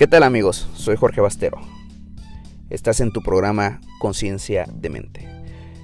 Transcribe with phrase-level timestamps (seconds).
[0.00, 0.66] ¿Qué tal amigos?
[0.76, 1.60] Soy Jorge Bastero.
[2.70, 5.28] Estás en tu programa Conciencia de Mente.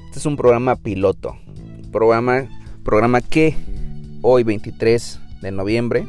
[0.07, 1.37] Este es un programa piloto.
[1.93, 2.48] Programa,
[2.82, 3.55] programa que
[4.23, 6.07] hoy 23 de noviembre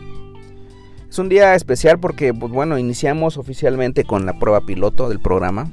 [1.10, 5.70] es un día especial porque, pues bueno, iniciamos oficialmente con la prueba piloto del programa.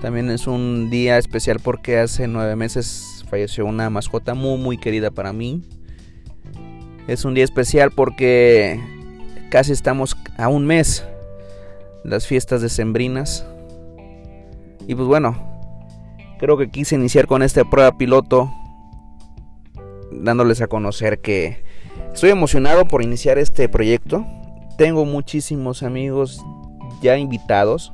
[0.00, 5.10] También es un día especial porque hace nueve meses falleció una mascota muy muy querida
[5.10, 5.60] para mí.
[7.08, 8.80] Es un día especial porque
[9.50, 11.04] casi estamos a un mes
[12.04, 13.46] las fiestas decembrinas.
[14.86, 15.36] Y pues bueno,
[16.38, 18.52] creo que quise iniciar con esta prueba piloto
[20.10, 21.64] dándoles a conocer que
[22.12, 24.26] estoy emocionado por iniciar este proyecto.
[24.76, 26.42] Tengo muchísimos amigos
[27.00, 27.92] ya invitados.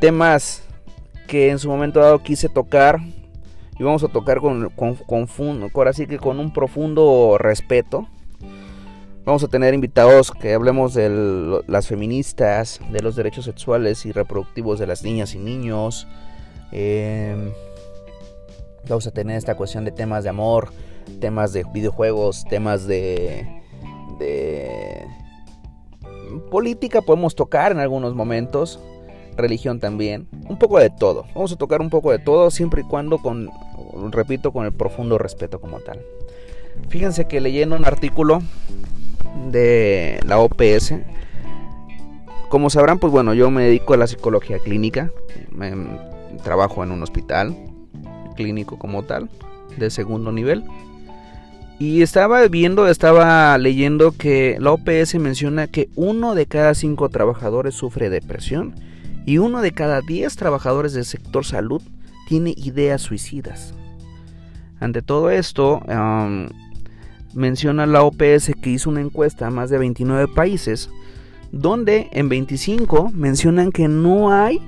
[0.00, 0.62] Temas
[1.26, 3.00] que en su momento dado quise tocar
[3.78, 5.26] y vamos a tocar con, con, con,
[5.70, 8.08] con, así que con un profundo respeto
[9.26, 14.78] Vamos a tener invitados que hablemos de las feministas, de los derechos sexuales y reproductivos
[14.78, 16.06] de las niñas y niños.
[16.70, 17.50] Em,
[18.88, 20.70] vamos a tener esta cuestión de temas de amor,
[21.20, 23.64] temas de videojuegos, temas de,
[24.20, 25.04] de
[26.48, 28.78] política podemos tocar en algunos momentos,
[29.36, 31.24] religión también, un poco de todo.
[31.34, 33.50] Vamos a tocar un poco de todo siempre y cuando con,
[34.12, 36.00] repito, con el profundo respeto como tal.
[36.90, 38.40] Fíjense que leyendo un artículo
[39.50, 40.94] de la OPS.
[42.48, 45.10] Como sabrán, pues bueno, yo me dedico a la psicología clínica.
[46.42, 47.56] trabajo en un hospital
[48.36, 49.28] clínico como tal,
[49.76, 50.64] de segundo nivel.
[51.78, 57.74] Y estaba viendo, estaba leyendo que la OPS menciona que uno de cada cinco trabajadores
[57.74, 58.74] sufre depresión
[59.26, 61.82] y uno de cada diez trabajadores del sector salud
[62.28, 63.74] tiene ideas suicidas.
[64.80, 65.82] Ante todo esto,
[67.36, 70.90] menciona la OPS que hizo una encuesta a más de 29 países,
[71.52, 74.58] donde en 25 mencionan que no hay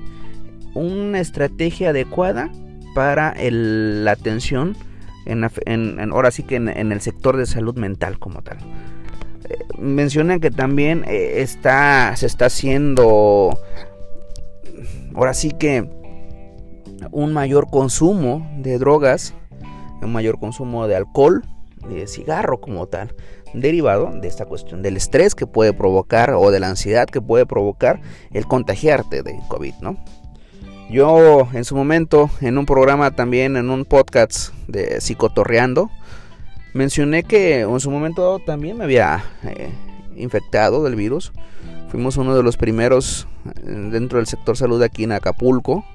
[0.75, 2.51] una estrategia adecuada
[2.93, 4.77] para la atención
[5.25, 8.57] en, ahora sí que en, el sector de salud mental como tal.
[9.49, 13.57] Eh, mencionan que también eh, está, se está haciendo
[15.15, 15.89] ahora sí que
[17.11, 19.33] un mayor consumo de drogas,
[20.01, 21.43] un mayor consumo de alcohol,
[21.87, 23.15] de cigarro como tal,
[23.53, 27.45] derivado de esta cuestión del estrés que puede provocar o de la ansiedad que puede
[27.45, 28.01] provocar
[28.31, 29.97] el contagiarte de COVID, ¿no?
[30.89, 35.91] Yo en su momento, en un programa también, en un podcast de Psicotorreando,
[36.73, 39.69] mencioné que en su momento también me había eh,
[40.15, 41.31] infectado del virus.
[41.89, 45.85] Fuimos uno de los primeros eh, dentro del sector salud aquí en Acapulco.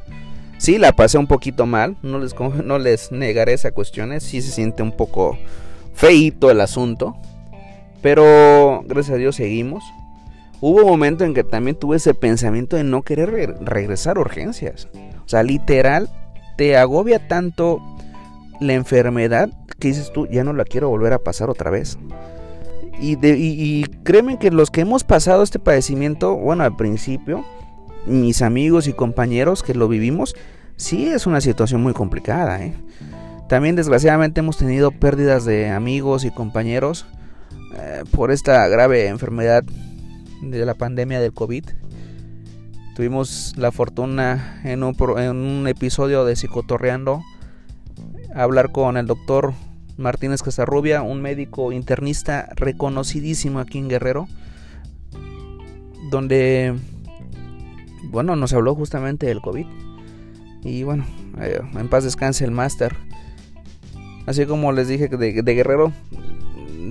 [0.59, 2.35] Sí, la pasé un poquito mal, no les,
[2.65, 5.37] no les negaré esa cuestión, sí se siente un poco
[5.95, 7.17] feito el asunto.
[8.03, 9.83] Pero gracias a Dios seguimos.
[10.61, 14.89] Hubo un momento en que también tuve ese pensamiento de no querer regresar a urgencias.
[15.25, 16.11] O sea, literal,
[16.57, 17.81] te agobia tanto
[18.61, 21.99] la enfermedad que dices tú, ya no la quiero volver a pasar otra vez.
[23.01, 27.45] Y, y, créeme que los que hemos pasado este padecimiento, bueno, al principio,
[28.07, 30.35] mis amigos y compañeros que lo vivimos,
[30.77, 32.65] sí es una situación muy complicada.
[32.65, 32.75] ¿eh?
[33.49, 37.07] También desgraciadamente hemos tenido pérdidas de amigos y compañeros
[37.77, 39.65] eh, por esta grave enfermedad
[40.41, 41.65] de la pandemia del COVID.
[42.97, 47.23] Tuvimos la fortuna en un, en un episodio de Psicotorreando
[48.35, 49.55] hablar con el doctor
[49.97, 54.27] Martínez Casarrubia, un médico internista reconocidísimo aquí en Guerrero,
[56.11, 56.75] donde,
[58.05, 59.67] bueno, nos habló justamente del COVID.
[60.63, 61.05] Y bueno,
[61.41, 62.97] eh, en paz descanse el máster
[64.27, 65.93] Así como les dije de, de Guerrero,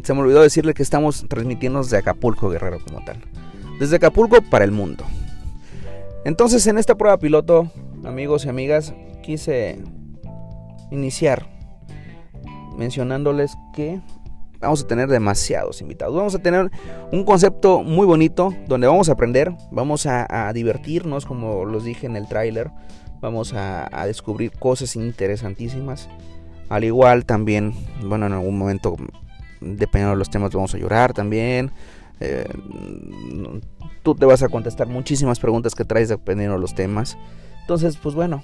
[0.03, 3.17] se me olvidó decirle que estamos transmitiendo desde Acapulco, Guerrero, como tal.
[3.79, 5.03] Desde Acapulco para el mundo.
[6.25, 7.71] Entonces, en esta prueba piloto,
[8.03, 9.79] amigos y amigas, quise
[10.91, 11.47] iniciar
[12.77, 14.01] mencionándoles que
[14.59, 16.15] vamos a tener demasiados invitados.
[16.15, 16.69] Vamos a tener
[17.11, 22.15] un concepto muy bonito donde vamos a aprender, vamos a, divertirnos, como los dije en
[22.15, 22.71] el tráiler.
[23.21, 26.09] Vamos a descubrir cosas interesantísimas.
[26.73, 27.71] Al igual también,
[28.03, 28.95] bueno, en algún momento,
[29.61, 31.69] dependiendo de los temas, vamos a llorar también.
[32.19, 32.47] Eh,
[34.01, 37.15] tú te vas a contestar muchísimas preguntas que traes dependiendo de los temas.
[37.61, 38.43] Entonces, pues bueno,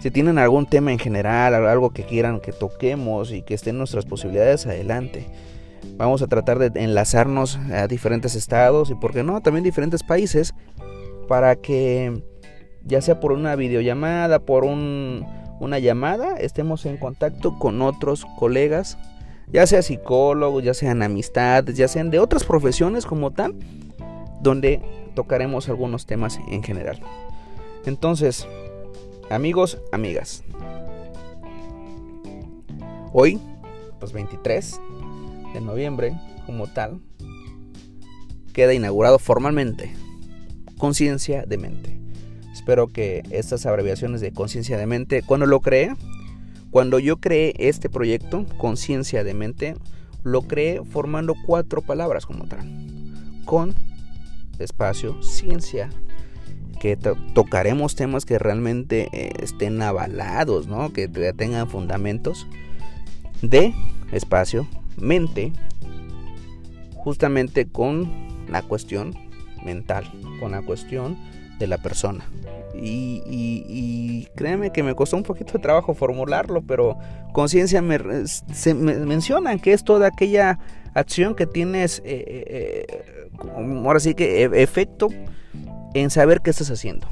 [0.00, 3.78] si tienen algún tema en general, algo que quieran que toquemos y que esté en
[3.78, 5.26] nuestras posibilidades, adelante.
[5.96, 10.52] Vamos a tratar de enlazarnos a diferentes estados y, por qué no, también diferentes países
[11.28, 12.22] para que,
[12.82, 15.24] ya sea por una videollamada, por un
[15.64, 18.98] una llamada, estemos en contacto con otros colegas,
[19.52, 23.54] ya sea psicólogos, ya sean amistades, ya sean de otras profesiones como tal,
[24.40, 24.80] donde
[25.14, 27.00] tocaremos algunos temas en general.
[27.86, 28.46] Entonces,
[29.30, 30.44] amigos, amigas,
[33.12, 33.40] hoy,
[34.00, 34.80] pues 23
[35.54, 36.14] de noviembre,
[36.46, 37.00] como tal,
[38.52, 39.94] queda inaugurado formalmente
[40.78, 42.03] Conciencia de Mente.
[42.64, 45.94] Espero que estas abreviaciones de Conciencia de Mente, cuando lo creé,
[46.70, 49.76] cuando yo creé este proyecto, Conciencia de Mente,
[50.22, 52.66] lo creé formando cuatro palabras como tal.
[53.44, 53.74] Con,
[54.58, 55.90] espacio, ciencia,
[56.80, 60.90] que tocaremos temas que realmente eh, estén avalados, ¿no?
[60.90, 61.06] que
[61.36, 62.46] tengan fundamentos.
[63.42, 63.74] De,
[64.10, 64.66] espacio,
[64.96, 65.52] mente,
[66.96, 68.10] justamente con
[68.48, 69.14] la cuestión
[69.62, 71.18] mental, con la cuestión
[71.58, 72.24] de la persona.
[72.76, 76.98] Y, créeme que me costó un poquito de trabajo formularlo, pero
[77.32, 80.58] conciencia me, se, mencionan que es toda aquella
[80.94, 83.30] acción que tienes, eh, eh, eh,
[83.84, 85.08] ahora sí que e, efecto
[85.94, 87.06] en saber qué estás haciendo.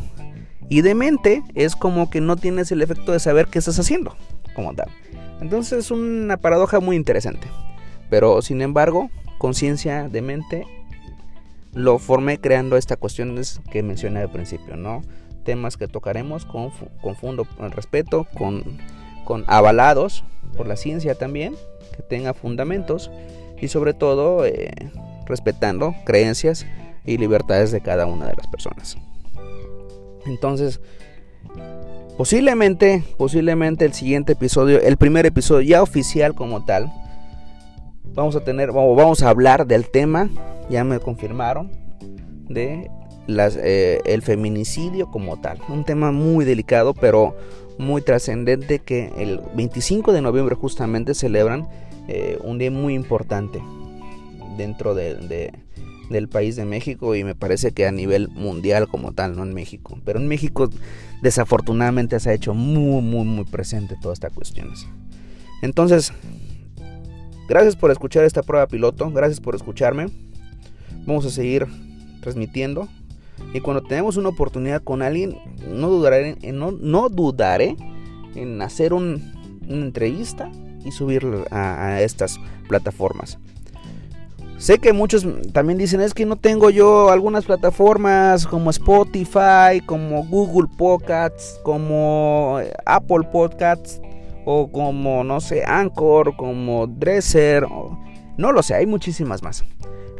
[0.69, 4.17] Y de mente es como que no tienes el efecto de saber qué estás haciendo,
[4.55, 4.89] como tal.
[5.41, 7.47] Entonces es una paradoja muy interesante.
[8.11, 10.67] Pero sin embargo, conciencia de mente
[11.75, 15.03] lo formé creando estas cuestiones que mencioné al principio, ¿no?
[15.45, 16.71] Temas que tocaremos con,
[17.17, 18.79] fondo, respeto, con,
[19.25, 20.25] con avalados
[20.57, 21.55] por la ciencia también,
[21.97, 23.11] que tenga fundamentos
[23.61, 24.71] y sobre todo eh,
[25.27, 26.67] respetando creencias
[27.05, 28.97] y libertades de cada una de las personas.
[30.27, 30.81] Entonces,
[32.17, 36.93] posiblemente, posiblemente el siguiente episodio, el primer episodio ya oficial como tal,
[38.15, 40.31] vamos a tener, vamos a hablar del tema,
[40.71, 41.71] ya me confirmaron,
[42.49, 42.91] de
[43.29, 45.59] eh, el feminicidio como tal.
[45.69, 47.37] Un tema muy delicado, pero
[47.79, 51.69] muy trascendente que el 25 de noviembre justamente celebran
[52.09, 53.63] eh, un día muy importante
[54.57, 55.53] dentro de,
[56.11, 59.55] del país de México y me parece que a nivel mundial como tal, no en
[59.55, 59.99] México.
[60.05, 60.69] Pero en México
[61.23, 64.87] desafortunadamente se ha hecho muy, muy, muy presente todas estas cuestiones.
[65.63, 66.13] Entonces,
[67.53, 70.07] Gracias por escuchar esta prueba piloto, gracias por escucharme.
[71.05, 71.67] Vamos a seguir
[72.23, 72.89] transmitiendo.
[73.53, 75.37] Y cuando tenemos una oportunidad con alguien,
[75.69, 77.77] no dudaré en, no, dudaré
[78.35, 79.19] en hacer una
[79.69, 80.51] entrevista
[80.83, 83.37] y subirla a, estas plataformas.
[84.57, 90.25] Sé que muchos también dicen es que no tengo yo algunas plataformas como Spotify, como
[90.25, 94.01] Google Podcasts, como Apple Podcasts
[94.45, 97.67] o como, no sé, Anchor, como Dresser,
[98.37, 99.65] no lo sé, hay muchísimas más.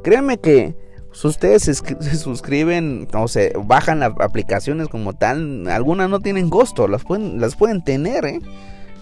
[0.03, 0.77] Créanme que
[1.13, 1.75] si ustedes se,
[2.17, 7.57] suscriben o se bajan las aplicaciones como tal, algunas no tienen costo, las pueden, las
[7.57, 8.41] pueden tener, ¿eh?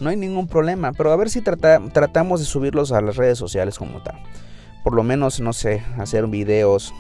[0.00, 3.78] no hay ningún problema, pero a ver si tratamos de subirlos a las redes sociales
[3.78, 4.18] como tal.
[4.82, 6.94] Por lo menos, no sé, hacer videos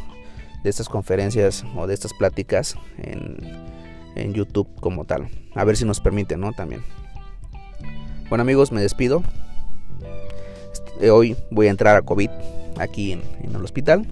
[0.62, 3.38] de estas conferencias o de estas pláticas en,
[4.16, 5.28] en YouTube como tal.
[5.54, 6.52] A ver si nos permite, ¿no?
[6.52, 6.82] También.
[8.30, 9.24] Bueno amigos, me despido.
[10.72, 12.30] Este, hoy voy a entrar a COVID
[12.78, 14.06] aquí en, el hospital.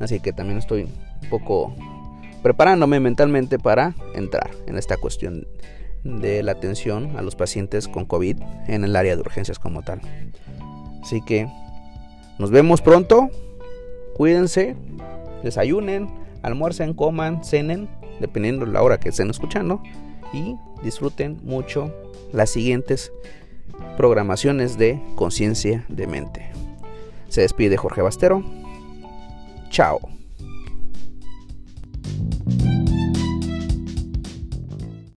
[0.00, 0.82] Así que también estoy
[1.22, 1.72] un poco
[2.42, 5.46] preparándome mentalmente para entrar en esta cuestión
[6.02, 10.00] de la atención a los pacientes con COVID en el área de urgencias como tal.
[11.00, 11.48] Así que
[12.40, 13.30] nos vemos pronto.
[14.16, 14.74] Cuídense,
[15.44, 16.10] desayunen,
[16.42, 17.88] almuercen, coman, cenen,
[18.18, 19.80] dependiendo de la hora que estén escuchando.
[20.32, 21.92] Y disfruten mucho
[22.32, 23.12] las siguientes
[23.96, 26.50] programaciones de conciencia de mente.
[27.28, 28.42] Se despide Jorge Bastero.
[29.70, 30.00] Chao.